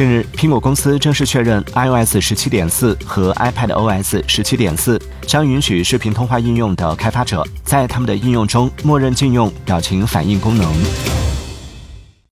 [0.00, 11.19] 近日苹果公司正式确认 ios 十七点四和 ipad os 十七点四将允许视频通话应用的开发者在他们的应用中默认禁用表情反应功能。